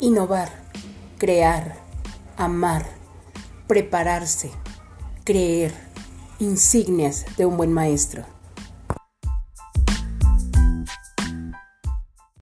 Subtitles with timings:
[0.00, 0.50] Innovar,
[1.18, 1.76] crear,
[2.36, 2.86] amar,
[3.66, 4.50] prepararse,
[5.24, 5.74] creer,
[6.38, 8.37] insignias de un buen maestro.